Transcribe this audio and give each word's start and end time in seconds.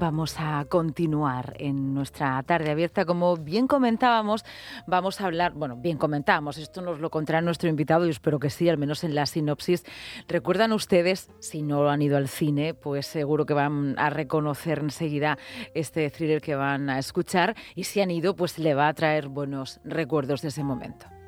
Vamos 0.00 0.36
a 0.38 0.64
continuar 0.64 1.56
en 1.58 1.92
nuestra 1.92 2.42
tarde 2.44 2.70
abierta. 2.70 3.04
Como 3.04 3.36
bien 3.36 3.66
comentábamos, 3.66 4.46
vamos 4.86 5.20
a 5.20 5.26
hablar, 5.26 5.52
bueno, 5.52 5.76
bien 5.76 5.98
comentábamos, 5.98 6.56
esto 6.56 6.80
nos 6.80 7.00
lo 7.00 7.10
contará 7.10 7.42
nuestro 7.42 7.68
invitado 7.68 8.06
y 8.06 8.08
espero 8.08 8.38
que 8.38 8.48
sí, 8.48 8.70
al 8.70 8.78
menos 8.78 9.04
en 9.04 9.14
la 9.14 9.26
sinopsis. 9.26 9.84
Recuerdan 10.26 10.72
ustedes, 10.72 11.30
si 11.38 11.60
no 11.60 11.90
han 11.90 12.00
ido 12.00 12.16
al 12.16 12.28
cine, 12.28 12.72
pues 12.72 13.04
seguro 13.04 13.44
que 13.44 13.52
van 13.52 13.94
a 13.98 14.08
reconocer 14.08 14.78
enseguida 14.78 15.36
este 15.74 16.08
thriller 16.08 16.40
que 16.40 16.54
van 16.54 16.88
a 16.88 16.98
escuchar 16.98 17.54
y 17.74 17.84
si 17.84 18.00
han 18.00 18.10
ido, 18.10 18.34
pues 18.34 18.58
le 18.58 18.72
va 18.72 18.88
a 18.88 18.94
traer 18.94 19.28
buenos 19.28 19.80
recuerdos 19.84 20.40
de 20.40 20.48
ese 20.48 20.64
momento. 20.64 21.19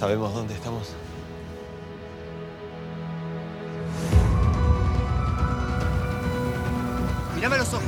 ¿Sabemos 0.00 0.32
dónde 0.32 0.54
estamos? 0.54 0.94
Mírame 7.34 7.58
los 7.58 7.74
ojos. 7.74 7.84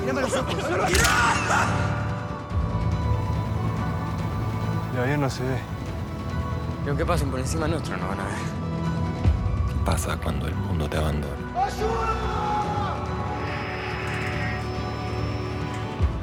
Mírame 0.00 0.22
los 0.22 0.34
ojos. 0.34 0.54
El 4.92 5.00
avión 5.00 5.20
no 5.20 5.30
se 5.30 5.44
ve. 5.44 5.58
Y 6.84 6.88
aunque 6.88 7.06
pasen 7.06 7.30
por 7.30 7.38
encima 7.38 7.68
nuestro, 7.68 7.96
no 7.96 8.08
van 8.08 8.18
a 8.18 8.24
ver. 8.24 8.34
¿Qué 9.68 9.74
pasa 9.84 10.16
cuando 10.16 10.48
el 10.48 10.56
mundo 10.56 10.90
te 10.90 10.96
abandona? 10.96 11.36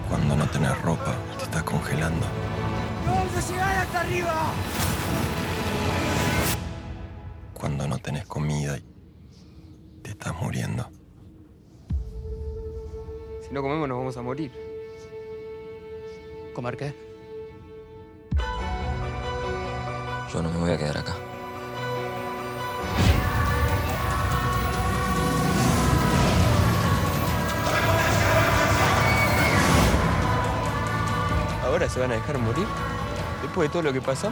Cuando 0.09 0.35
no 0.35 0.45
tenés 0.47 0.81
ropa, 0.81 1.13
te 1.37 1.45
estás 1.45 1.63
congelando. 1.63 2.27
¡Vamos 3.09 3.35
a 3.35 3.51
llegar 3.51 3.75
hasta 3.77 4.01
arriba! 4.01 4.53
Cuando 7.53 7.87
no 7.87 7.97
tenés 7.97 8.25
comida 8.25 8.77
y 8.77 8.83
te 10.01 10.11
estás 10.11 10.33
muriendo. 10.41 10.89
Si 13.41 13.53
no 13.53 13.61
comemos, 13.61 13.89
nos 13.89 13.97
vamos 13.97 14.17
a 14.17 14.21
morir. 14.21 14.51
¿Comer 16.53 16.77
qué? 16.77 16.93
Yo 20.31 20.43
no 20.43 20.51
me 20.51 20.59
voy 20.59 20.71
a 20.71 20.77
quedar 20.77 20.97
acá. 20.99 21.15
¿Ahora 31.63 31.89
se 31.89 31.99
van 31.99 32.11
a 32.11 32.15
dejar 32.15 32.37
morir? 32.37 32.67
Después 33.41 33.69
de 33.69 33.73
todo 33.73 33.83
lo 33.83 33.93
que 33.93 34.01
pasó. 34.01 34.31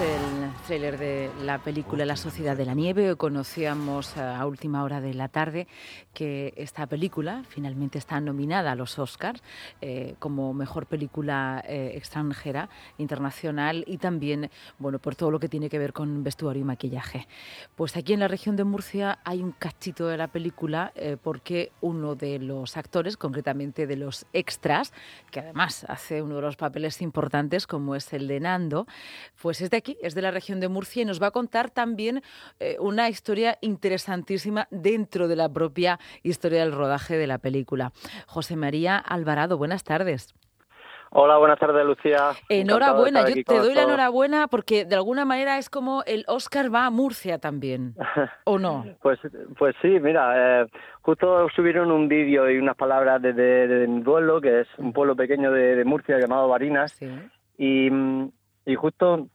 El 0.00 0.50
tráiler 0.66 0.98
de 0.98 1.30
la 1.42 1.58
película 1.58 2.04
La 2.04 2.16
Sociedad 2.16 2.56
de 2.56 2.64
la 2.64 2.74
Nieve. 2.74 3.14
Conocíamos 3.16 4.16
a 4.16 4.44
última 4.44 4.82
hora 4.82 5.00
de 5.00 5.14
la 5.14 5.28
tarde 5.28 5.68
que 6.12 6.52
esta 6.56 6.86
película 6.86 7.44
finalmente 7.48 7.98
está 7.98 8.20
nominada 8.20 8.72
a 8.72 8.74
los 8.74 8.98
Oscars 8.98 9.42
eh, 9.80 10.14
como 10.18 10.52
mejor 10.52 10.86
película 10.86 11.62
eh, 11.68 11.92
extranjera, 11.94 12.68
internacional 12.98 13.84
y 13.86 13.98
también, 13.98 14.50
bueno, 14.78 14.98
por 14.98 15.14
todo 15.14 15.30
lo 15.30 15.38
que 15.38 15.48
tiene 15.48 15.68
que 15.68 15.78
ver 15.78 15.92
con 15.92 16.24
vestuario 16.24 16.62
y 16.62 16.64
maquillaje. 16.64 17.28
Pues 17.76 17.96
aquí 17.96 18.14
en 18.14 18.20
la 18.20 18.28
región 18.28 18.56
de 18.56 18.64
Murcia 18.64 19.20
hay 19.22 19.42
un 19.42 19.52
cachito 19.52 20.08
de 20.08 20.16
la 20.16 20.26
película 20.26 20.92
eh, 20.96 21.16
porque 21.22 21.70
uno 21.80 22.16
de 22.16 22.40
los 22.40 22.76
actores, 22.76 23.16
concretamente 23.16 23.86
de 23.86 23.96
los 23.96 24.26
extras, 24.32 24.92
que 25.30 25.40
además 25.40 25.84
hace 25.88 26.20
uno 26.20 26.36
de 26.36 26.42
los 26.42 26.56
papeles 26.56 27.00
importantes 27.00 27.68
como 27.68 27.94
es 27.94 28.12
el 28.12 28.26
de 28.26 28.40
Nando, 28.40 28.86
pues 29.40 29.60
es 29.60 29.70
de 29.70 29.83
aquí, 29.84 29.98
es 30.00 30.14
de 30.14 30.22
la 30.22 30.30
región 30.30 30.60
de 30.60 30.68
Murcia 30.68 31.02
y 31.02 31.04
nos 31.04 31.20
va 31.22 31.26
a 31.26 31.30
contar 31.30 31.70
también 31.70 32.22
eh, 32.58 32.76
una 32.80 33.10
historia 33.10 33.58
interesantísima 33.60 34.66
dentro 34.70 35.28
de 35.28 35.36
la 35.36 35.48
propia 35.52 35.98
historia 36.22 36.60
del 36.60 36.72
rodaje 36.72 37.18
de 37.18 37.26
la 37.26 37.36
película. 37.38 37.92
José 38.26 38.56
María 38.56 38.96
Alvarado, 38.96 39.58
buenas 39.58 39.84
tardes. 39.84 40.34
Hola, 41.16 41.36
buenas 41.36 41.60
tardes, 41.60 41.84
Lucía. 41.86 42.30
Enhorabuena, 42.48 43.20
yo 43.28 43.34
te 43.34 43.54
doy 43.54 43.68
la 43.68 43.82
todos. 43.82 43.84
enhorabuena 43.84 44.48
porque 44.48 44.84
de 44.84 44.96
alguna 44.96 45.24
manera 45.24 45.58
es 45.58 45.68
como 45.70 46.02
el 46.06 46.24
Oscar 46.26 46.74
va 46.74 46.86
a 46.86 46.90
Murcia 46.90 47.38
también, 47.38 47.94
¿o 48.44 48.58
no? 48.58 48.84
Pues, 49.00 49.20
pues 49.56 49.76
sí, 49.80 50.00
mira, 50.00 50.62
eh, 50.62 50.66
justo 51.02 51.46
subieron 51.54 51.92
un 51.92 52.08
vídeo 52.08 52.50
y 52.50 52.58
unas 52.58 52.74
palabras 52.76 53.22
de, 53.22 53.32
de, 53.32 53.68
de 53.68 53.86
mi 53.86 54.00
pueblo, 54.02 54.40
que 54.40 54.62
es 54.62 54.66
un 54.78 54.92
pueblo 54.92 55.14
pequeño 55.14 55.52
de, 55.52 55.76
de 55.76 55.84
Murcia 55.84 56.18
llamado 56.18 56.48
Barinas, 56.48 56.90
Sí. 56.92 57.06
y, 57.58 57.90
mm, 57.90 58.30
y 58.66 58.74
justo 58.74 59.28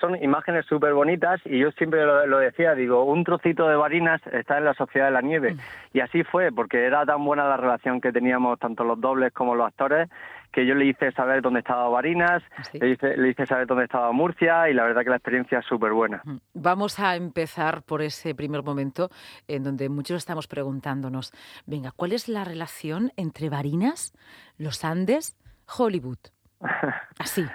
son 0.00 0.22
imágenes 0.22 0.66
súper 0.66 0.92
bonitas 0.92 1.40
y 1.44 1.58
yo 1.58 1.70
siempre 1.72 2.04
lo, 2.04 2.26
lo 2.26 2.38
decía, 2.38 2.74
digo, 2.74 3.04
un 3.04 3.24
trocito 3.24 3.68
de 3.68 3.76
Barinas 3.76 4.20
está 4.32 4.58
en 4.58 4.64
la 4.64 4.74
Sociedad 4.74 5.06
de 5.06 5.12
la 5.12 5.22
Nieve. 5.22 5.56
Y 5.92 6.00
así 6.00 6.22
fue, 6.22 6.52
porque 6.52 6.84
era 6.84 7.04
tan 7.04 7.24
buena 7.24 7.48
la 7.48 7.56
relación 7.56 8.00
que 8.00 8.12
teníamos 8.12 8.58
tanto 8.58 8.84
los 8.84 9.00
dobles 9.00 9.32
como 9.32 9.54
los 9.54 9.66
actores, 9.66 10.08
que 10.52 10.66
yo 10.66 10.74
le 10.74 10.86
hice 10.86 11.12
saber 11.12 11.42
dónde 11.42 11.60
estaba 11.60 11.88
Barinas, 11.88 12.42
Así. 12.56 12.78
le 12.78 12.90
hice, 12.90 13.16
le 13.16 13.30
hice 13.30 13.46
saber 13.46 13.66
dónde 13.66 13.84
estaba 13.84 14.12
Murcia 14.12 14.68
y 14.68 14.74
la 14.74 14.84
verdad 14.84 15.02
que 15.02 15.10
la 15.10 15.16
experiencia 15.16 15.58
es 15.60 15.66
súper 15.66 15.92
buena. 15.92 16.20
Mm. 16.24 16.36
Vamos 16.54 16.98
a 16.98 17.16
empezar 17.16 17.82
por 17.82 18.02
ese 18.02 18.34
primer 18.34 18.62
momento 18.62 19.10
en 19.48 19.64
donde 19.64 19.88
muchos 19.88 20.18
estamos 20.18 20.46
preguntándonos, 20.46 21.32
venga, 21.66 21.92
¿cuál 21.94 22.12
es 22.12 22.28
la 22.28 22.44
relación 22.44 23.12
entre 23.16 23.48
Barinas, 23.48 24.12
los 24.58 24.84
Andes, 24.84 25.36
Hollywood? 25.66 26.18
Así, 27.18 27.46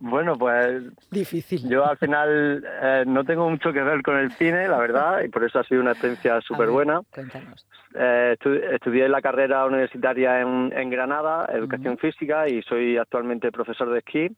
Bueno, 0.00 0.36
pues 0.36 0.82
difícil. 1.10 1.68
yo 1.68 1.84
al 1.86 1.96
final 1.98 2.64
eh, 2.82 3.04
no 3.06 3.24
tengo 3.24 3.48
mucho 3.50 3.72
que 3.72 3.82
ver 3.82 4.02
con 4.02 4.16
el 4.18 4.30
cine, 4.32 4.68
la 4.68 4.78
verdad, 4.78 5.22
y 5.24 5.28
por 5.28 5.44
eso 5.44 5.58
ha 5.58 5.64
sido 5.64 5.80
una 5.80 5.92
experiencia 5.92 6.40
súper 6.40 6.68
buena. 6.68 7.00
Cuéntanos. 7.14 7.66
Eh, 7.94 8.36
estu- 8.38 8.62
estudié 8.74 9.08
la 9.08 9.22
carrera 9.22 9.64
universitaria 9.66 10.40
en, 10.40 10.72
en 10.76 10.90
Granada, 10.90 11.46
educación 11.52 11.96
física, 11.98 12.48
y 12.48 12.62
soy 12.62 12.96
actualmente 12.98 13.50
profesor 13.52 13.90
de 13.90 13.98
esquí. 14.00 14.28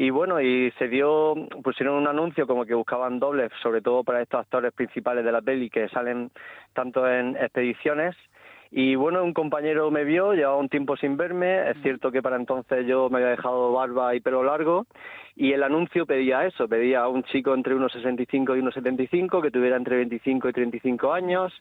Y 0.00 0.10
bueno, 0.10 0.40
y 0.40 0.70
se 0.78 0.86
dio, 0.86 1.34
pusieron 1.64 1.96
un 1.96 2.06
anuncio 2.06 2.46
como 2.46 2.64
que 2.64 2.74
buscaban 2.74 3.18
dobles, 3.18 3.50
sobre 3.62 3.80
todo 3.80 4.04
para 4.04 4.22
estos 4.22 4.40
actores 4.40 4.72
principales 4.72 5.24
de 5.24 5.32
la 5.32 5.42
peli 5.42 5.68
que 5.70 5.88
salen 5.88 6.30
tanto 6.72 7.08
en 7.10 7.36
expediciones. 7.36 8.14
Y 8.70 8.94
bueno, 8.96 9.24
un 9.24 9.32
compañero 9.32 9.90
me 9.90 10.04
vio, 10.04 10.34
llevaba 10.34 10.56
un 10.58 10.68
tiempo 10.68 10.96
sin 10.96 11.16
verme, 11.16 11.70
es 11.70 11.76
cierto 11.82 12.10
que 12.12 12.20
para 12.22 12.36
entonces 12.36 12.86
yo 12.86 13.08
me 13.08 13.16
había 13.18 13.30
dejado 13.30 13.72
barba 13.72 14.14
y 14.14 14.20
pelo 14.20 14.42
largo, 14.42 14.86
y 15.34 15.52
el 15.52 15.62
anuncio 15.62 16.04
pedía 16.04 16.44
eso, 16.44 16.68
pedía 16.68 17.00
a 17.00 17.08
un 17.08 17.22
chico 17.24 17.54
entre 17.54 17.74
unos 17.74 17.92
65 17.92 18.56
y 18.56 18.60
unos 18.60 18.74
75, 18.74 19.40
que 19.40 19.50
tuviera 19.50 19.76
entre 19.76 19.96
25 19.96 20.48
y 20.48 20.52
35 20.52 21.12
años, 21.12 21.52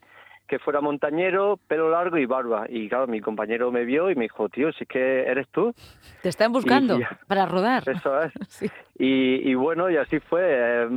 que 0.48 0.60
fuera 0.60 0.80
montañero, 0.82 1.60
pelo 1.68 1.90
largo 1.90 2.18
y 2.18 2.26
barba. 2.26 2.66
Y 2.70 2.88
claro, 2.88 3.06
mi 3.08 3.20
compañero 3.20 3.70
me 3.72 3.84
vio 3.84 4.10
y 4.10 4.16
me 4.16 4.24
dijo, 4.24 4.48
tío, 4.48 4.72
si 4.72 4.84
es 4.84 4.88
que 4.90 5.24
eres 5.24 5.48
tú. 5.50 5.74
Te 6.22 6.30
están 6.30 6.54
buscando 6.54 6.98
Y- 6.98 7.04
para 7.28 7.46
rodar. 7.46 7.84
Eso 7.86 8.22
es. 8.22 8.32
Sí. 8.48 8.68
Y, 8.98 9.50
y 9.52 9.56
bueno, 9.56 9.90
y 9.90 9.98
así 9.98 10.20
fue. 10.22 10.42
Eh, 10.46 10.88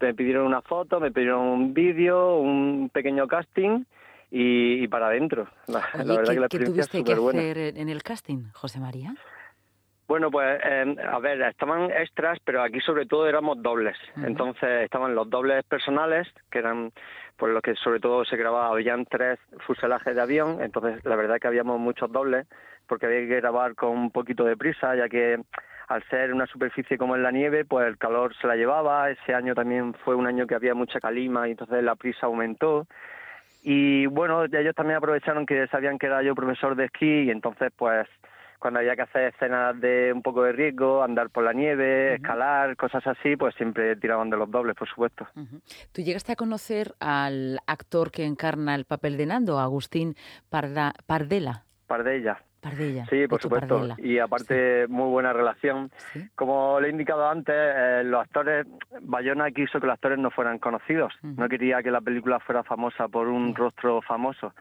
me 0.00 0.14
pidieron 0.14 0.46
una 0.46 0.62
foto, 0.62 1.00
me 1.00 1.10
pidieron 1.10 1.40
un 1.40 1.74
vídeo, 1.74 2.36
un 2.36 2.88
pequeño 2.92 3.26
casting 3.26 3.82
y, 4.30 4.84
y 4.84 4.88
para 4.88 5.08
adentro. 5.08 5.48
La, 5.66 5.80
verdad 5.94 6.24
¿qué, 6.24 6.34
que 6.34 6.40
la 6.40 6.48
qué 6.48 6.56
experiencia 6.56 6.82
es 6.82 6.88
tuviste 6.88 7.04
que 7.04 7.16
súper 7.16 7.20
buena. 7.20 7.40
hacer 7.40 7.58
en 7.76 7.88
el 7.88 8.02
casting, 8.02 8.44
José 8.52 8.80
María? 8.80 9.14
Bueno, 10.10 10.28
pues 10.28 10.60
eh, 10.64 10.96
a 11.08 11.18
ver, 11.20 11.40
estaban 11.42 11.90
extras, 11.92 12.38
pero 12.44 12.62
aquí 12.62 12.80
sobre 12.80 13.06
todo 13.06 13.28
éramos 13.28 13.62
dobles. 13.62 13.96
Entonces 14.16 14.82
estaban 14.82 15.14
los 15.14 15.30
dobles 15.30 15.62
personales, 15.64 16.26
que 16.50 16.58
eran 16.58 16.90
por 17.36 17.50
los 17.50 17.62
que 17.62 17.76
sobre 17.76 18.00
todo 18.00 18.24
se 18.24 18.36
grababa, 18.36 18.72
habían 18.72 19.06
tres 19.06 19.38
fuselajes 19.66 20.14
de 20.14 20.20
avión, 20.20 20.60
entonces 20.62 21.04
la 21.04 21.14
verdad 21.14 21.38
que 21.38 21.46
habíamos 21.46 21.78
muchos 21.78 22.10
dobles, 22.10 22.48
porque 22.88 23.06
había 23.06 23.20
que 23.20 23.36
grabar 23.36 23.76
con 23.76 23.90
un 23.90 24.10
poquito 24.10 24.44
de 24.44 24.56
prisa, 24.56 24.96
ya 24.96 25.08
que 25.08 25.40
al 25.86 26.02
ser 26.08 26.34
una 26.34 26.46
superficie 26.46 26.98
como 26.98 27.14
en 27.14 27.22
la 27.22 27.30
nieve, 27.30 27.64
pues 27.64 27.86
el 27.86 27.96
calor 27.96 28.34
se 28.40 28.48
la 28.48 28.56
llevaba, 28.56 29.10
ese 29.10 29.32
año 29.32 29.54
también 29.54 29.94
fue 30.04 30.16
un 30.16 30.26
año 30.26 30.46
que 30.46 30.56
había 30.56 30.74
mucha 30.74 31.00
calima 31.00 31.46
y 31.46 31.52
entonces 31.52 31.84
la 31.84 31.94
prisa 31.94 32.26
aumentó. 32.26 32.86
Y 33.62 34.06
bueno, 34.06 34.44
ellos 34.44 34.74
también 34.74 34.96
aprovecharon 34.96 35.44
que 35.46 35.66
sabían 35.68 35.98
que 35.98 36.06
era 36.06 36.22
yo 36.22 36.34
profesor 36.34 36.74
de 36.76 36.86
esquí 36.86 37.22
y 37.24 37.30
entonces 37.30 37.70
pues 37.76 38.06
cuando 38.58 38.80
había 38.80 38.94
que 38.94 39.02
hacer 39.02 39.32
escenas 39.34 39.80
de 39.80 40.12
un 40.12 40.20
poco 40.22 40.42
de 40.42 40.52
riesgo, 40.52 41.02
andar 41.02 41.30
por 41.30 41.44
la 41.44 41.54
nieve, 41.54 42.14
escalar, 42.16 42.76
cosas 42.76 43.06
así, 43.06 43.34
pues 43.36 43.54
siempre 43.54 43.96
tiraban 43.96 44.28
de 44.28 44.36
los 44.36 44.50
dobles, 44.50 44.76
por 44.76 44.86
supuesto. 44.86 45.26
¿Tú 45.92 46.02
llegaste 46.02 46.32
a 46.32 46.36
conocer 46.36 46.94
al 47.00 47.58
actor 47.66 48.10
que 48.10 48.26
encarna 48.26 48.74
el 48.74 48.84
papel 48.84 49.16
de 49.16 49.24
Nando, 49.24 49.58
Agustín 49.58 50.14
Parda- 50.50 50.92
Pardela? 51.06 51.64
Par 51.86 52.04
Sí, 53.08 53.26
por 53.26 53.40
supuesto. 53.40 53.88
Y 53.98 54.18
aparte, 54.18 54.86
muy 54.88 55.08
buena 55.08 55.32
relación. 55.32 55.90
Sí. 56.12 56.28
Como 56.34 56.78
le 56.80 56.88
he 56.88 56.90
indicado 56.90 57.28
antes, 57.28 57.54
eh, 57.56 58.02
los 58.04 58.20
actores, 58.20 58.66
Bayona 59.00 59.50
quiso 59.50 59.80
que 59.80 59.86
los 59.86 59.94
actores 59.94 60.18
no 60.18 60.30
fueran 60.30 60.58
conocidos. 60.58 61.12
No 61.22 61.48
quería 61.48 61.82
que 61.82 61.90
la 61.90 62.00
película 62.00 62.38
fuera 62.40 62.62
famosa 62.62 63.08
por 63.08 63.28
un 63.28 63.54
rostro 63.54 64.02
famoso. 64.02 64.52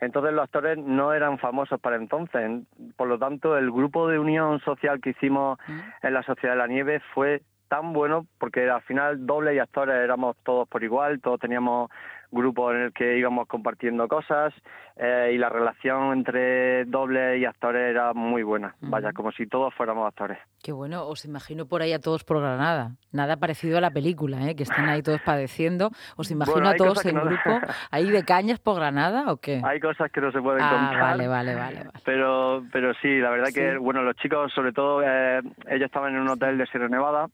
Entonces 0.00 0.34
los 0.34 0.44
actores 0.44 0.78
no 0.78 1.12
eran 1.12 1.38
famosos 1.38 1.80
para 1.80 1.96
entonces. 1.96 2.62
Por 2.96 3.08
lo 3.08 3.18
tanto, 3.18 3.56
el 3.56 3.70
grupo 3.70 4.08
de 4.08 4.18
unión 4.18 4.60
social 4.60 5.00
que 5.00 5.10
hicimos 5.10 5.58
en 6.02 6.12
la 6.12 6.22
Sociedad 6.22 6.54
de 6.54 6.58
la 6.58 6.66
Nieve 6.66 7.00
fue 7.14 7.42
tan 7.68 7.92
bueno 7.92 8.26
porque 8.38 8.68
al 8.68 8.82
final 8.82 9.26
doble 9.26 9.54
y 9.54 9.58
actores 9.58 9.96
éramos 9.96 10.36
todos 10.44 10.68
por 10.68 10.84
igual, 10.84 11.20
todos 11.20 11.40
teníamos 11.40 11.90
grupos 12.30 12.74
en 12.74 12.82
el 12.82 12.92
que 12.92 13.18
íbamos 13.18 13.46
compartiendo 13.48 14.08
cosas 14.08 14.52
eh, 14.96 15.32
y 15.34 15.38
la 15.38 15.48
relación 15.48 16.12
entre 16.12 16.84
doble 16.86 17.38
y 17.38 17.44
actores 17.44 17.90
era 17.90 18.12
muy 18.14 18.42
buena, 18.42 18.74
vaya, 18.80 19.12
como 19.12 19.30
si 19.32 19.46
todos 19.46 19.74
fuéramos 19.74 20.06
actores. 20.06 20.38
Qué 20.62 20.72
bueno, 20.72 21.06
os 21.06 21.24
imagino 21.24 21.66
por 21.66 21.82
ahí 21.82 21.92
a 21.92 22.00
todos 22.00 22.24
por 22.24 22.40
Granada. 22.40 22.92
Nada 23.12 23.36
parecido 23.36 23.78
a 23.78 23.80
la 23.80 23.90
película, 23.90 24.50
¿eh? 24.50 24.56
que 24.56 24.64
están 24.64 24.88
ahí 24.88 25.02
todos 25.02 25.20
padeciendo. 25.22 25.90
¿Os 26.16 26.30
imagino 26.30 26.54
Bueno, 26.56 26.68
a 26.70 26.74
todos 26.76 27.04
en 27.06 27.14
no- 27.14 27.24
grupo 27.24 27.60
ahí 27.90 28.10
de 28.10 28.24
cañas 28.24 28.58
por 28.58 28.76
Granada 28.76 29.30
o 29.32 29.36
qué? 29.36 29.60
Hay 29.64 29.80
cosas 29.80 30.10
que 30.10 30.20
no 30.20 30.32
se 30.32 30.40
pueden 30.40 30.62
ah, 30.62 30.70
contar. 30.70 31.00
vale, 31.00 31.28
vale, 31.28 31.54
vale, 31.54 31.78
vale. 31.84 31.90
Pero, 32.04 32.64
pero 32.72 32.92
sí, 32.94 33.18
la 33.18 33.30
verdad 33.30 33.48
que, 33.54 33.76
bueno, 33.78 34.02
los 34.02 34.16
chicos, 34.16 34.52
sobre 34.52 34.72
todo, 34.72 35.02
eh, 35.04 35.40
ellos 35.68 35.86
estaban 35.86 36.14
en 36.14 36.20
un 36.22 36.28
hotel 36.28 36.58
de 36.58 36.66
Sierra 36.66 36.88
Nevada 36.88 37.28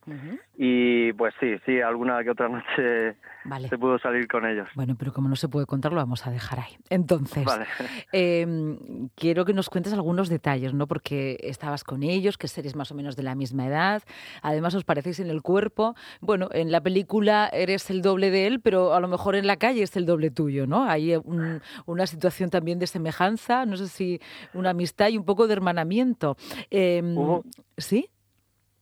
y 0.56 1.12
pues 1.14 1.34
sí, 1.40 1.56
sí, 1.64 1.80
alguna 1.80 2.22
que 2.22 2.30
otra 2.30 2.48
noche 2.48 3.16
Vale. 3.44 3.68
se 3.68 3.78
pudo 3.78 3.98
salir 3.98 4.28
con 4.28 4.46
ellos. 4.46 4.68
Bueno, 4.74 4.81
pero 4.98 5.12
como 5.12 5.28
no 5.28 5.36
se 5.36 5.48
puede 5.48 5.66
contar, 5.66 5.92
lo 5.92 5.98
vamos 5.98 6.26
a 6.26 6.30
dejar 6.30 6.60
ahí. 6.60 6.76
Entonces, 6.90 7.44
Vale. 7.44 7.66
eh, 8.12 8.78
quiero 9.14 9.44
que 9.44 9.52
nos 9.54 9.68
cuentes 9.70 9.92
algunos 9.92 10.28
detalles, 10.28 10.74
¿no? 10.74 10.86
Porque 10.86 11.38
estabas 11.42 11.84
con 11.84 12.02
ellos, 12.02 12.38
que 12.38 12.48
seréis 12.48 12.76
más 12.76 12.90
o 12.92 12.94
menos 12.94 13.16
de 13.16 13.22
la 13.22 13.34
misma 13.34 13.66
edad. 13.66 14.02
Además, 14.42 14.74
os 14.74 14.84
parecéis 14.84 15.20
en 15.20 15.30
el 15.30 15.42
cuerpo. 15.42 15.94
Bueno, 16.20 16.48
en 16.52 16.70
la 16.72 16.80
película 16.80 17.48
eres 17.52 17.90
el 17.90 18.02
doble 18.02 18.30
de 18.30 18.46
él, 18.46 18.60
pero 18.60 18.94
a 18.94 19.00
lo 19.00 19.08
mejor 19.08 19.34
en 19.36 19.46
la 19.46 19.56
calle 19.56 19.82
es 19.82 19.96
el 19.96 20.06
doble 20.06 20.30
tuyo, 20.30 20.66
¿no? 20.66 20.84
Hay 20.84 21.14
un- 21.16 21.60
una 21.86 22.06
situación 22.06 22.50
también 22.50 22.78
de 22.78 22.86
semejanza, 22.86 23.66
no 23.66 23.76
sé 23.76 23.88
si 23.88 24.20
una 24.54 24.70
amistad 24.70 25.08
y 25.08 25.18
un 25.18 25.24
poco 25.24 25.46
de 25.46 25.52
hermanamiento. 25.54 26.36
Eh, 26.70 27.02
Hubo- 27.02 27.44
¿Sí? 27.76 28.08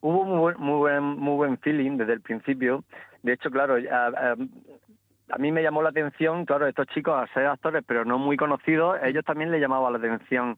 Hubo 0.02 0.25
muy 0.25 0.38
buen, 0.38 0.56
muy 0.58 0.79
buen, 0.79 1.02
muy 1.05 1.37
buen 1.37 1.58
feeling 1.58 1.97
desde 1.99 2.14
el 2.14 2.20
principio. 2.23 2.85
De 3.23 3.35
hecho, 3.35 3.50
claro, 3.50 3.75
a, 3.93 4.06
a- 4.06 4.37
a 5.31 5.38
mí 5.38 5.53
me 5.53 5.62
llamó 5.62 5.82
la 5.82 5.91
atención, 5.91 6.44
claro, 6.44 6.67
estos 6.67 6.87
chicos, 6.88 7.15
a 7.15 7.32
ser 7.32 7.47
actores, 7.47 7.82
pero 7.87 8.05
no 8.05 8.19
muy 8.19 8.37
conocidos, 8.37 8.99
ellos 9.03 9.25
también 9.25 9.50
les 9.50 9.61
llamaba 9.61 9.91
la 9.91 9.99
atención 9.99 10.56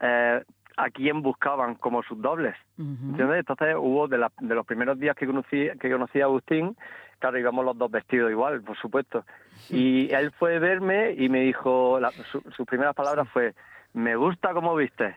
eh, 0.00 0.42
a 0.76 0.90
quién 0.90 1.20
buscaban 1.22 1.74
como 1.74 2.02
sus 2.02 2.20
dobles. 2.20 2.54
¿Entiendes? 3.10 3.38
Entonces 3.40 3.74
hubo 3.78 4.08
de, 4.08 4.18
la- 4.18 4.32
de 4.40 4.54
los 4.54 4.64
primeros 4.66 4.98
días 4.98 5.14
que 5.16 5.26
conocí, 5.26 5.68
que 5.80 5.90
conocí 5.90 6.20
a 6.20 6.24
Agustín, 6.24 6.76
claro, 7.18 7.38
íbamos 7.38 7.64
los 7.64 7.76
dos 7.76 7.90
vestidos 7.90 8.30
igual, 8.30 8.62
por 8.62 8.76
supuesto. 8.78 9.24
Y 9.68 10.12
él 10.14 10.32
fue 10.38 10.56
a 10.56 10.58
verme 10.58 11.12
y 11.12 11.28
me 11.28 11.40
dijo, 11.40 11.98
la- 12.00 12.12
su- 12.32 12.42
sus 12.56 12.66
primeras 12.66 12.94
palabras 12.94 13.28
fue, 13.28 13.54
me 13.92 14.16
gusta 14.16 14.52
cómo 14.54 14.74
viste. 14.76 15.14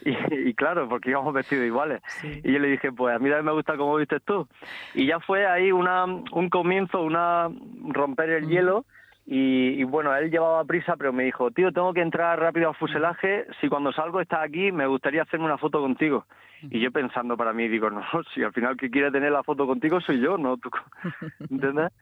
Y, 0.04 0.50
y 0.50 0.54
claro, 0.54 0.88
porque 0.88 1.10
íbamos 1.10 1.32
vestidos 1.32 1.64
iguales. 1.64 2.02
Sí. 2.06 2.40
Y 2.44 2.52
yo 2.52 2.58
le 2.58 2.68
dije, 2.68 2.92
pues 2.92 3.14
a 3.14 3.18
mí 3.18 3.28
también 3.28 3.46
me 3.46 3.52
gusta 3.52 3.76
cómo 3.76 3.96
vistes 3.96 4.22
tú. 4.24 4.46
Y 4.94 5.06
ya 5.06 5.20
fue 5.20 5.46
ahí 5.46 5.72
una, 5.72 6.04
un 6.04 6.48
comienzo, 6.50 7.02
una 7.02 7.48
romper 7.88 8.30
el 8.30 8.48
hielo. 8.48 8.84
Y, 9.26 9.80
y 9.80 9.84
bueno, 9.84 10.14
él 10.14 10.30
llevaba 10.30 10.62
prisa, 10.64 10.96
pero 10.96 11.12
me 11.12 11.24
dijo, 11.24 11.50
tío, 11.50 11.72
tengo 11.72 11.94
que 11.94 12.02
entrar 12.02 12.38
rápido 12.38 12.68
al 12.68 12.74
fuselaje. 12.74 13.46
Si 13.60 13.68
cuando 13.68 13.92
salgo 13.92 14.20
estás 14.20 14.40
aquí, 14.42 14.70
me 14.70 14.86
gustaría 14.86 15.22
hacerme 15.22 15.46
una 15.46 15.58
foto 15.58 15.80
contigo. 15.80 16.26
Y 16.70 16.80
yo 16.80 16.90
pensando 16.90 17.36
para 17.36 17.52
mí, 17.52 17.68
digo, 17.68 17.90
no, 17.90 18.02
si 18.34 18.42
al 18.42 18.52
final 18.52 18.76
que 18.76 18.90
quiere 18.90 19.10
tener 19.10 19.32
la 19.32 19.42
foto 19.42 19.66
contigo 19.66 20.00
soy 20.00 20.20
yo, 20.20 20.36
no 20.38 20.56
tú. 20.56 20.70
¿Entiendes? 21.50 21.92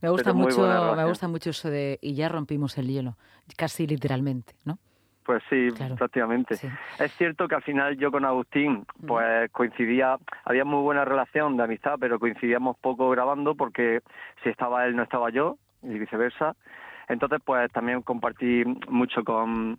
Me 0.00 0.08
gusta 0.10 0.32
Pero 0.32 0.36
mucho, 0.36 0.94
me 0.96 1.04
gusta 1.04 1.28
mucho 1.28 1.50
eso 1.50 1.70
de 1.70 1.98
y 2.00 2.14
ya 2.14 2.28
rompimos 2.28 2.78
el 2.78 2.88
hielo, 2.88 3.16
casi 3.56 3.86
literalmente, 3.86 4.54
¿no? 4.64 4.78
Pues 5.28 5.42
sí, 5.50 5.68
Claro. 5.76 5.94
prácticamente. 5.96 6.56
Sí. 6.56 6.68
Es 6.98 7.12
cierto 7.18 7.48
que 7.48 7.54
al 7.54 7.60
final 7.62 7.98
yo 7.98 8.10
con 8.10 8.24
Agustín, 8.24 8.86
pues 9.06 9.50
coincidía, 9.50 10.16
había 10.46 10.64
muy 10.64 10.80
buena 10.80 11.04
relación 11.04 11.54
de 11.58 11.64
amistad, 11.64 11.96
pero 12.00 12.18
coincidíamos 12.18 12.78
poco 12.78 13.10
grabando 13.10 13.54
porque 13.54 14.00
si 14.42 14.48
estaba 14.48 14.86
él 14.86 14.96
no 14.96 15.02
estaba 15.02 15.28
yo 15.28 15.58
y 15.82 15.98
viceversa. 15.98 16.56
Entonces, 17.10 17.40
pues 17.44 17.70
también 17.72 18.00
compartí 18.00 18.64
mucho 18.88 19.22
con 19.22 19.78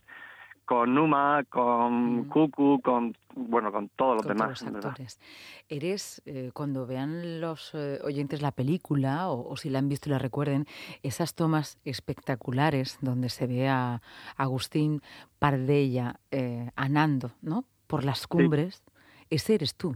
con 0.70 0.94
Numa, 0.94 1.44
con 1.50 2.26
Cucu, 2.26 2.80
con 2.80 3.18
bueno, 3.36 3.72
con 3.72 3.90
todos 3.90 4.18
los 4.18 4.28
con 4.28 4.38
demás, 4.38 4.60
todos 4.60 4.72
los 4.72 4.86
actores. 4.86 5.20
Eres, 5.68 6.22
eh, 6.28 6.52
cuando 6.54 6.86
vean 6.86 7.42
los 7.42 7.74
eh, 7.74 7.98
oyentes 8.04 8.44
la 8.44 8.52
película, 8.52 9.30
o, 9.30 9.50
o 9.50 9.58
si 9.58 9.72
la 9.72 9.80
han 9.80 9.90
visto 9.90 10.10
y 10.10 10.12
la 10.12 10.20
recuerden, 10.20 10.68
esas 11.02 11.34
tomas 11.34 11.80
espectaculares 11.86 13.00
donde 13.02 13.30
se 13.30 13.48
ve 13.48 13.68
a 13.68 14.04
Agustín 14.38 15.02
Pardella 15.40 16.20
eh, 16.30 16.70
anando, 16.76 17.32
¿no? 17.42 17.64
Por 17.88 18.04
las 18.04 18.28
cumbres, 18.28 18.84
ese 19.32 19.56
eres 19.56 19.74
tú. 19.74 19.96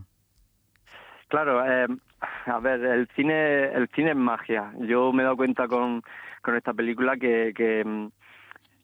Claro, 1.27 1.63
eh, 1.63 1.85
a 2.47 2.59
ver, 2.59 2.83
el 2.83 3.07
cine, 3.09 3.65
el 3.65 3.87
cine 3.89 4.09
es 4.09 4.17
magia. 4.17 4.73
Yo 4.79 5.13
me 5.13 5.21
he 5.21 5.25
dado 5.25 5.37
cuenta 5.37 5.67
con, 5.67 6.01
con 6.41 6.55
esta 6.55 6.73
película 6.73 7.15
que, 7.15 7.53
que 7.55 8.09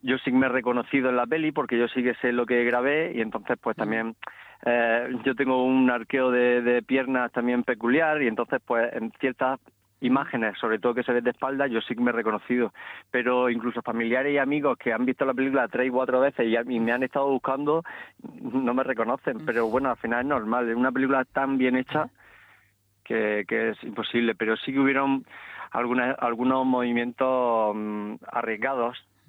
yo 0.02 0.18
sí 0.20 0.32
me 0.32 0.46
he 0.48 0.50
reconocido 0.50 1.10
en 1.10 1.18
la 1.18 1.26
peli 1.28 1.52
porque 1.52 1.78
yo 1.78 1.88
sí 1.90 2.04
que 2.04 2.14
sé 2.16 2.32
lo 2.32 2.46
que 2.46 2.64
grabé 2.64 3.12
y 3.16 3.22
entonces 3.22 3.58
pues 3.62 3.76
también 3.76 4.16
eh, 4.66 5.10
yo 5.24 5.36
tengo 5.36 5.64
un 5.64 5.90
arqueo 5.90 6.32
de, 6.32 6.62
de 6.62 6.82
piernas 6.82 7.32
también 7.32 7.64
peculiar 7.64 8.22
y 8.22 8.28
entonces 8.28 8.62
pues 8.66 8.92
en 8.94 9.12
ciertas 9.20 9.60
imágenes, 10.02 10.58
sobre 10.58 10.80
todo 10.80 10.94
que 10.94 11.04
se 11.04 11.12
ve 11.12 11.22
de 11.22 11.32
espalda, 11.32 11.68
yo 11.68 11.82
sí 11.82 11.94
que 11.94 12.02
me 12.02 12.12
he 12.12 12.14
reconocido. 12.14 12.72
Pero 13.12 13.50
incluso 13.50 13.82
familiares 13.82 14.34
y 14.34 14.38
amigos 14.38 14.78
que 14.78 14.94
han 14.94 15.06
visto 15.06 15.26
la 15.26 15.34
película 15.34 15.68
tres 15.68 15.88
y 15.88 15.90
cuatro 15.90 16.22
veces 16.22 16.48
y, 16.48 16.56
y 16.56 16.80
me 16.80 16.94
han 16.94 17.04
estado 17.04 17.28
buscando, 17.28 17.84
no 18.42 18.74
me 18.74 18.84
reconocen. 18.84 19.46
Pero 19.46 19.68
bueno, 19.68 19.90
al 19.90 19.98
final 19.98 20.22
es 20.22 20.26
normal. 20.28 20.70
Es 20.70 20.76
una 20.78 20.94
película 20.94 21.26
tan 21.26 21.58
bien 21.58 21.76
hecha 21.76 22.08
que, 23.04 23.44
que 23.46 23.72
es 23.72 23.84
imposible. 23.84 24.36
Pero 24.36 24.56
sí 24.56 24.72
que 24.72 24.80
hubieron 24.80 25.26
alguna- 25.72 26.16
algunos 26.20 26.66
movimientos 26.66 27.76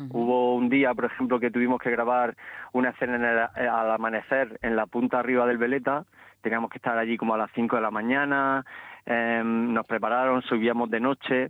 Hubo 0.08 0.54
un 0.54 0.68
día, 0.70 0.94
por 0.94 1.04
ejemplo, 1.04 1.38
que 1.38 1.50
tuvimos 1.50 1.80
que 1.80 1.90
grabar 1.90 2.34
una 2.72 2.90
escena 2.90 3.16
en 3.16 3.24
el- 3.24 3.68
al 3.68 3.90
amanecer 3.90 4.58
en 4.62 4.76
la 4.76 4.86
punta 4.86 5.18
arriba 5.18 5.46
del 5.46 5.58
Veleta. 5.58 6.04
Teníamos 6.40 6.70
que 6.70 6.78
estar 6.78 6.96
allí 6.96 7.16
como 7.18 7.34
a 7.34 7.38
las 7.38 7.50
5 7.54 7.76
de 7.76 7.82
la 7.82 7.90
mañana. 7.90 8.64
em, 9.06 9.72
nos 9.72 9.86
prepararon, 9.86 10.42
subíamos 10.42 10.90
de 10.90 11.00
noche. 11.00 11.48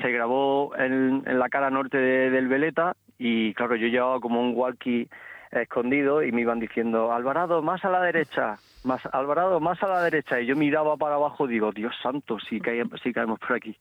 Se 0.00 0.10
grabó 0.10 0.74
en, 0.76 1.22
en 1.26 1.38
la 1.38 1.48
cara 1.50 1.70
norte 1.70 1.98
de- 1.98 2.30
del 2.30 2.48
Veleta 2.48 2.96
y, 3.18 3.52
claro, 3.54 3.76
yo 3.76 3.88
llevaba 3.88 4.20
como 4.20 4.40
un 4.40 4.52
walkie 4.56 5.06
escondido 5.50 6.22
y 6.22 6.32
me 6.32 6.42
iban 6.42 6.60
diciendo, 6.60 7.12
Alvarado, 7.12 7.62
más 7.62 7.84
a 7.84 7.90
la 7.90 8.02
derecha, 8.02 8.58
más 8.84 9.04
Alvarado, 9.12 9.60
más 9.60 9.82
a 9.82 9.88
la 9.88 10.02
derecha. 10.02 10.40
Y 10.40 10.46
yo 10.46 10.56
miraba 10.56 10.96
para 10.96 11.16
abajo 11.16 11.46
y 11.46 11.52
digo, 11.52 11.72
Dios 11.72 11.94
santo, 12.02 12.38
sí, 12.38 12.60
cae, 12.60 12.82
sí 13.02 13.12
caemos 13.12 13.38
por 13.38 13.56
aquí. 13.56 13.76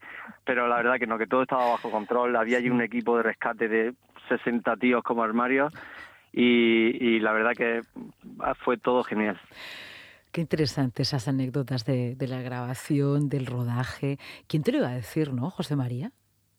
Pero 0.45 0.67
la 0.67 0.77
verdad 0.77 0.97
que 0.99 1.07
no, 1.07 1.17
que 1.17 1.27
todo 1.27 1.43
estaba 1.43 1.71
bajo 1.71 1.91
control. 1.91 2.35
Había 2.35 2.57
allí 2.57 2.69
un 2.69 2.81
equipo 2.81 3.17
de 3.17 3.23
rescate 3.23 3.67
de 3.67 3.93
60 4.29 4.75
tíos 4.77 5.03
como 5.03 5.23
armarios 5.23 5.73
y, 6.31 7.05
y 7.05 7.19
la 7.19 7.31
verdad 7.31 7.53
que 7.53 7.81
fue 8.63 8.77
todo 8.77 9.03
genial. 9.03 9.39
Qué 10.31 10.41
interesantes 10.41 11.07
esas 11.07 11.27
anécdotas 11.27 11.85
de, 11.85 12.15
de 12.15 12.27
la 12.27 12.41
grabación, 12.41 13.29
del 13.29 13.45
rodaje. 13.45 14.19
¿Quién 14.47 14.61
te 14.61 14.71
lo 14.71 14.79
iba 14.79 14.89
a 14.89 14.93
decir, 14.93 15.33
no, 15.33 15.49
José 15.49 15.75
María? 15.75 16.11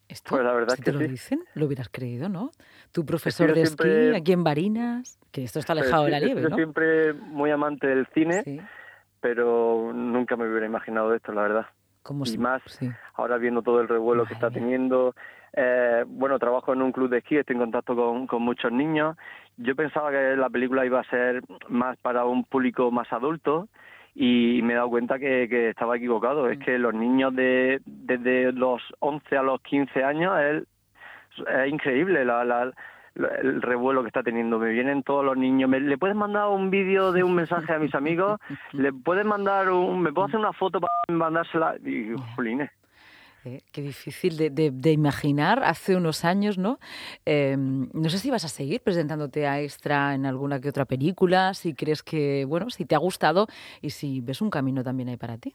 Esto, 0.08 0.30
Pues 0.30 0.42
la 0.44 0.52
verdad 0.52 0.74
si 0.74 0.82
que 0.82 0.90
te 0.90 0.92
lo 0.92 1.00
sí. 1.00 1.06
dicen, 1.08 1.40
lo 1.54 1.66
hubieras 1.66 1.88
creído, 1.90 2.28
¿no? 2.30 2.50
Tu 2.92 3.04
profesor 3.04 3.48
yo 3.48 3.54
de 3.54 3.66
siempre- 3.66 4.06
esquí 4.08 4.16
aquí 4.16 4.32
en 4.32 4.42
Barinas, 4.44 5.18
que 5.30 5.44
esto 5.44 5.58
está 5.58 5.74
Pero 5.74 5.82
alejado 5.84 6.04
de 6.04 6.08
sí, 6.08 6.12
la 6.12 6.20
nieve, 6.26 6.42
¿no? 6.48 6.56
siempre 6.56 7.12
muy 7.12 7.50
amante 7.50 7.86
del 7.86 8.06
cine, 8.14 8.42
Sí, 8.42 8.58
pero 9.20 9.92
nunca 9.94 10.36
me 10.36 10.48
hubiera 10.48 10.66
imaginado 10.66 11.14
esto, 11.14 11.32
la 11.32 11.42
verdad. 11.42 11.66
como 12.02 12.24
y 12.24 12.28
si- 12.30 12.38
más 12.38 12.62
sí. 12.66 12.90
ahora 13.14 13.36
viendo 13.36 13.60
todo 13.60 13.82
el 13.82 13.88
revuelo 13.88 14.24
que 14.24 14.32
está 14.32 14.46
Madre 14.46 14.60
teniendo. 14.60 15.14
Eh, 15.52 16.04
bueno, 16.06 16.38
trabajo 16.38 16.72
en 16.72 16.80
un 16.80 16.90
club 16.92 17.10
de 17.10 17.18
esquí, 17.18 17.36
estoy 17.36 17.54
en 17.56 17.60
contacto 17.60 17.94
con, 17.94 18.26
con 18.26 18.40
muchos 18.42 18.72
niños. 18.72 19.14
Yo 19.58 19.76
pensaba 19.76 20.10
que 20.10 20.34
la 20.36 20.48
película 20.48 20.86
iba 20.86 21.00
a 21.00 21.04
ser 21.10 21.42
más 21.68 21.98
para 21.98 22.24
un 22.24 22.44
público 22.44 22.90
más 22.90 23.12
adulto 23.12 23.68
y 24.20 24.60
me 24.62 24.72
he 24.72 24.76
dado 24.76 24.88
cuenta 24.90 25.16
que, 25.18 25.46
que 25.48 25.68
estaba 25.70 25.96
equivocado. 25.96 26.46
Mm. 26.46 26.50
Es 26.52 26.58
que 26.58 26.76
los 26.78 26.92
niños 26.92 27.34
de 27.36 27.80
desde 27.86 28.50
los 28.52 28.82
11 28.98 29.36
a 29.36 29.42
los 29.42 29.60
15 29.62 30.02
años 30.02 30.32
es, 30.40 30.64
es 31.46 31.72
increíble 31.72 32.24
la, 32.24 32.44
la- 32.44 32.72
el 33.42 33.62
revuelo 33.62 34.02
que 34.02 34.08
está 34.08 34.22
teniendo. 34.22 34.58
Me 34.58 34.70
vienen 34.70 35.02
todos 35.02 35.24
los 35.24 35.36
niños. 35.36 35.68
¿Me, 35.70 35.80
¿Le 35.80 35.98
puedes 35.98 36.16
mandar 36.16 36.48
un 36.48 36.70
vídeo 36.70 37.10
de 37.12 37.22
un 37.24 37.34
mensaje 37.34 37.72
a 37.72 37.78
mis 37.78 37.94
amigos? 37.94 38.38
¿Le 38.72 38.92
puedes 38.92 39.24
mandar 39.24 39.70
un... 39.70 40.00
¿Me 40.02 40.12
puedo 40.12 40.26
hacer 40.28 40.38
una 40.38 40.52
foto 40.52 40.80
para 40.80 40.92
mandársela? 41.08 41.74
Y 41.84 42.14
jolines. 42.36 42.70
¿Eh? 43.56 43.62
Qué 43.72 43.82
difícil 43.82 44.36
de, 44.36 44.50
de- 44.50 44.70
de 44.70 44.92
imaginar 44.92 45.62
hace 45.64 45.96
unos 45.96 46.24
años, 46.24 46.58
¿no? 46.58 46.78
Eh, 47.26 47.56
no 47.58 48.08
sé 48.08 48.18
si 48.18 48.30
vas 48.30 48.44
a 48.44 48.48
seguir 48.48 48.80
presentándote 48.82 49.46
a 49.46 49.60
extra 49.60 50.14
en 50.14 50.26
alguna 50.26 50.60
que 50.60 50.68
otra 50.68 50.84
película, 50.84 51.54
si 51.54 51.74
crees 51.74 52.02
que, 52.02 52.44
bueno, 52.46 52.70
si 52.70 52.84
te 52.84 52.94
ha 52.94 52.98
gustado 52.98 53.46
y 53.82 53.90
si 53.90 54.20
ves 54.20 54.40
un 54.40 54.50
camino 54.50 54.82
también 54.84 55.08
ahí 55.08 55.16
para 55.16 55.38
ti. 55.38 55.54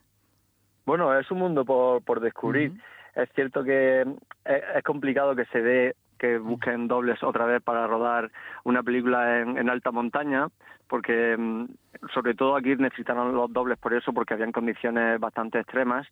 Bueno, 0.86 1.18
es 1.18 1.30
un 1.30 1.38
mundo 1.38 1.64
por, 1.64 2.02
por 2.02 2.20
descubrir. 2.20 2.70
Ujú. 2.72 2.80
Es 3.22 3.28
cierto 3.34 3.62
que 3.64 4.02
es, 4.02 4.62
es 4.76 4.82
complicado 4.82 5.34
que 5.36 5.44
se 5.46 5.62
dé 5.62 5.94
que 6.18 6.38
busquen 6.38 6.86
dobles 6.88 7.22
otra 7.22 7.44
vez 7.44 7.62
para 7.62 7.86
rodar 7.86 8.30
una 8.64 8.82
película 8.82 9.40
en, 9.40 9.58
en 9.58 9.68
alta 9.68 9.90
montaña, 9.90 10.48
porque 10.88 11.36
mm, 11.36 11.64
sobre 12.12 12.34
todo 12.34 12.56
aquí 12.56 12.76
necesitaron 12.76 13.34
los 13.34 13.52
dobles 13.52 13.78
por 13.78 13.94
eso, 13.94 14.12
porque 14.12 14.34
habían 14.34 14.52
condiciones 14.52 15.18
bastante 15.20 15.58
extremas 15.58 16.06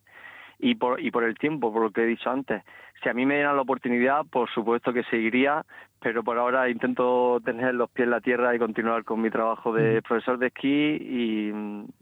y 0.63 0.75
por, 0.75 0.99
y 1.01 1.11
por 1.11 1.23
el 1.23 1.37
tiempo, 1.37 1.71
por 1.73 1.81
lo 1.83 1.91
que 1.91 2.03
he 2.03 2.05
dicho 2.07 2.29
antes. 2.29 2.63
Si 3.03 3.09
a 3.09 3.13
mí 3.13 3.25
me 3.25 3.35
dieran 3.35 3.55
la 3.57 3.61
oportunidad, 3.63 4.25
por 4.25 4.49
supuesto 4.49 4.93
que 4.93 5.03
seguiría, 5.03 5.65
pero 5.99 6.23
por 6.23 6.37
ahora 6.37 6.69
intento 6.69 7.39
tener 7.43 7.73
los 7.75 7.89
pies 7.89 8.05
en 8.05 8.11
la 8.11 8.21
tierra 8.21 8.55
y 8.55 8.59
continuar 8.59 9.03
con 9.03 9.21
mi 9.21 9.29
trabajo 9.29 9.73
de 9.73 10.01
profesor 10.01 10.37
de 10.37 10.47
esquí 10.47 10.69
y, 10.69 11.51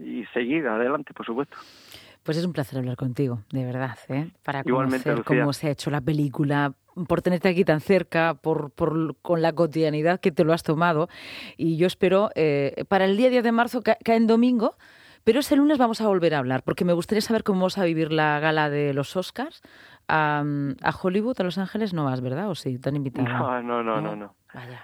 y 0.03 0.25
seguir 0.33 0.67
adelante, 0.67 1.13
por 1.13 1.25
supuesto. 1.25 1.57
Pues 2.23 2.37
es 2.37 2.45
un 2.45 2.53
placer 2.53 2.77
hablar 2.77 2.97
contigo, 2.97 3.39
de 3.51 3.65
verdad, 3.65 3.97
¿eh? 4.09 4.27
para 4.43 4.61
Igualmente, 4.63 5.05
conocer 5.09 5.17
Lucía. 5.25 5.41
cómo 5.41 5.53
se 5.53 5.67
ha 5.67 5.71
hecho 5.71 5.89
la 5.89 6.01
película, 6.01 6.73
por 7.07 7.23
tenerte 7.23 7.49
aquí 7.49 7.65
tan 7.65 7.79
cerca, 7.81 8.35
por, 8.35 8.69
por 8.69 9.15
con 9.23 9.41
la 9.41 9.53
cotidianidad 9.53 10.19
que 10.19 10.31
te 10.31 10.43
lo 10.43 10.53
has 10.53 10.61
tomado. 10.61 11.07
Y 11.57 11.77
yo 11.77 11.87
espero, 11.87 12.29
eh, 12.35 12.85
para 12.89 13.05
el 13.05 13.17
día 13.17 13.31
10 13.31 13.43
de 13.43 13.51
marzo, 13.51 13.81
ca- 13.81 13.97
cae 14.05 14.17
en 14.17 14.27
domingo, 14.27 14.75
pero 15.23 15.39
ese 15.39 15.55
lunes 15.55 15.77
vamos 15.77 16.01
a 16.01 16.07
volver 16.07 16.33
a 16.33 16.39
hablar, 16.39 16.63
porque 16.63 16.85
me 16.85 16.93
gustaría 16.93 17.21
saber 17.21 17.43
cómo 17.43 17.63
vas 17.63 17.77
a 17.77 17.83
vivir 17.85 18.11
la 18.11 18.39
gala 18.39 18.69
de 18.69 18.93
los 18.93 19.15
Oscars. 19.15 19.61
A, 20.07 20.43
a 20.81 20.91
Hollywood, 21.01 21.39
a 21.39 21.43
Los 21.43 21.57
Ángeles, 21.57 21.93
no 21.93 22.05
vas, 22.05 22.21
¿verdad? 22.21 22.49
¿O 22.49 22.55
sí? 22.55 22.77
¿Te 22.79 22.89
han 22.89 22.95
invitado? 22.97 23.27
No, 23.27 23.61
no, 23.61 23.83
no, 23.83 24.01
no, 24.01 24.15
no. 24.15 24.35
Vaya, 24.53 24.83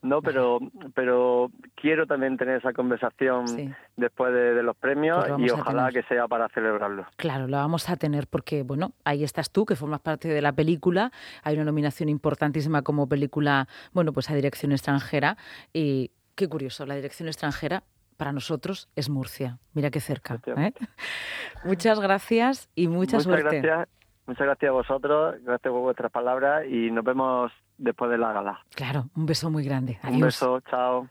No, 0.00 0.22
pero, 0.22 0.58
pero 0.94 1.50
quiero 1.74 2.06
también 2.06 2.38
tener 2.38 2.58
esa 2.58 2.72
conversación 2.72 3.48
sí. 3.48 3.70
después 3.96 4.32
de, 4.32 4.54
de 4.54 4.62
los 4.62 4.76
premios 4.76 5.18
Pues 5.18 5.28
lo 5.28 5.34
vamos 5.34 5.48
y 5.48 5.50
ojalá 5.50 5.90
que 5.90 6.02
sea 6.04 6.28
para 6.28 6.48
celebrarlo. 6.50 7.04
Claro, 7.16 7.46
la 7.46 7.58
vamos 7.58 7.90
a 7.90 7.96
tener 7.96 8.26
porque, 8.26 8.62
bueno, 8.62 8.92
ahí 9.04 9.24
estás 9.24 9.50
tú, 9.50 9.66
que 9.66 9.76
formas 9.76 10.00
parte 10.00 10.28
de 10.28 10.40
la 10.40 10.52
película. 10.52 11.10
Hay 11.42 11.56
una 11.56 11.64
nominación 11.64 12.08
importantísima 12.08 12.80
como 12.82 13.06
película, 13.06 13.68
bueno, 13.92 14.12
pues 14.12 14.30
a 14.30 14.34
dirección 14.34 14.72
extranjera. 14.72 15.36
Y 15.74 16.10
qué 16.36 16.48
curioso, 16.48 16.86
la 16.86 16.94
dirección 16.94 17.28
extranjera 17.28 17.82
para 18.16 18.32
nosotros 18.32 18.88
es 18.96 19.08
Murcia. 19.08 19.58
Mira 19.72 19.90
qué 19.90 20.00
cerca. 20.00 20.40
¿eh? 20.56 20.72
Muchas 21.64 22.00
gracias 22.00 22.70
y 22.74 22.88
mucha 22.88 23.16
Muchas 23.18 23.22
suerte. 23.24 23.60
gracias, 23.60 23.88
muchas 24.26 24.46
gracias 24.46 24.68
a 24.68 24.72
vosotros, 24.72 25.36
gracias 25.42 25.72
por 25.72 25.80
vuestras 25.80 26.10
palabras 26.10 26.66
y 26.68 26.90
nos 26.90 27.04
vemos 27.04 27.52
después 27.78 28.10
de 28.10 28.18
la 28.18 28.32
gala. 28.32 28.60
Claro, 28.74 29.08
un 29.16 29.26
beso 29.26 29.50
muy 29.50 29.64
grande. 29.64 29.98
Adiós. 30.02 30.14
Un 30.14 30.20
beso, 30.20 30.60
chao. 30.70 31.08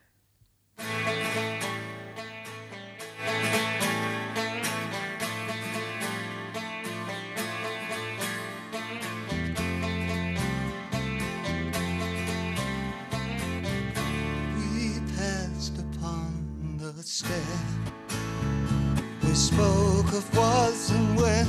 We 19.34 19.40
spoke 19.40 20.14
of 20.14 20.38
was 20.38 20.92
and 20.92 21.18
when, 21.18 21.48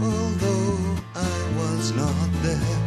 although 0.00 0.78
I 1.12 1.52
was 1.58 1.90
not 1.90 2.28
there. 2.40 2.78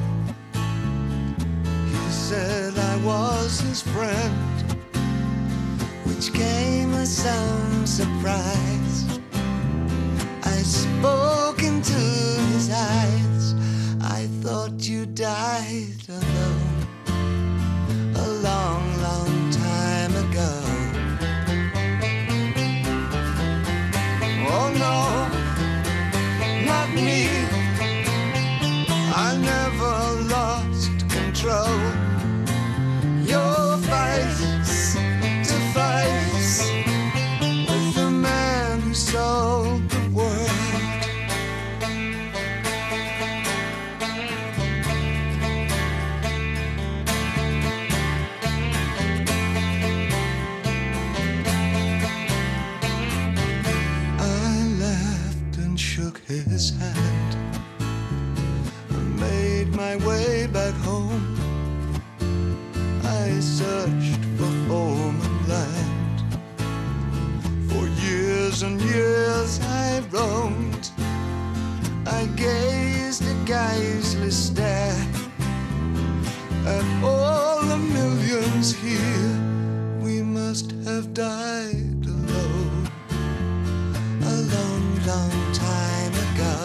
He 1.90 2.10
said 2.10 2.78
I 2.78 2.96
was 3.04 3.60
his 3.60 3.82
friend, 3.82 4.88
which 6.06 6.32
came 6.32 6.94
as 6.94 7.18
some 7.18 7.86
surprise. 7.86 8.85
Years 68.56 68.64
and 68.64 68.82
years 68.82 69.60
I 69.64 70.00
roamed. 70.12 70.90
I 72.08 72.26
gazed 72.38 73.24
a 73.24 73.36
geisless 73.44 74.32
stare 74.32 74.96
at 76.66 77.04
all 77.04 77.62
the 77.64 77.78
millions 77.78 78.74
here. 78.74 79.32
We 80.00 80.22
must 80.22 80.72
have 80.86 81.14
died 81.14 82.06
alone 82.06 82.88
a 84.22 84.36
long, 84.54 84.86
long 85.12 85.36
time 85.54 86.14
ago. 86.28 86.56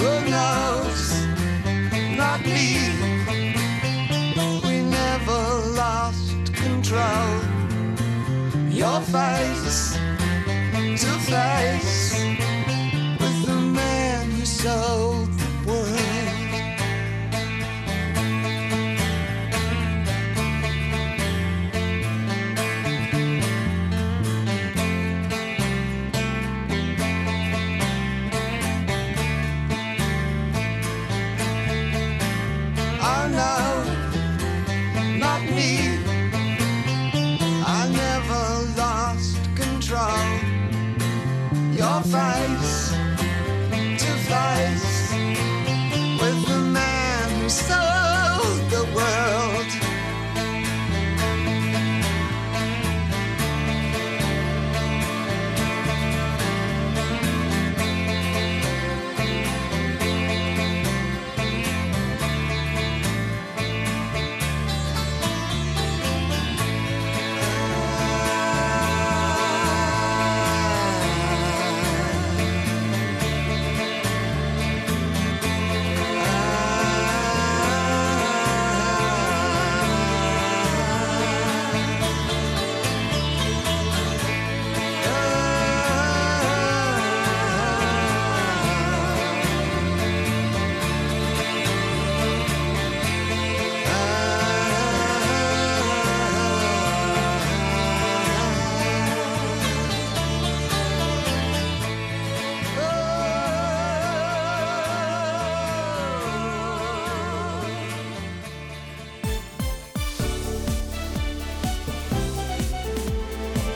Who 0.00 0.12
knows? 0.30 1.02
Not 2.16 2.40
me. 2.46 2.78
We 4.64 4.80
never 4.80 5.42
lost 5.76 6.54
control. 6.54 7.29
Your 8.80 9.02
face 9.02 9.92
to 9.92 11.12
face 11.28 12.14
with 13.20 13.46
the 13.46 13.60
man 13.60 14.30
who 14.30 14.46
sold 14.46 15.09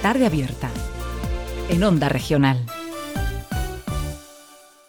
Tarde 0.04 0.26
Abierta, 0.26 0.68
en 1.70 1.82
Onda 1.82 2.10
Regional. 2.10 2.63